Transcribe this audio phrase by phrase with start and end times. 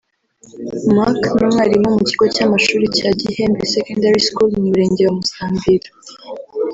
[0.95, 5.89] Marc ni umwarimu mu kigo cy’amashuri cya Gihembe Secondary School mu Murenge wa Musambira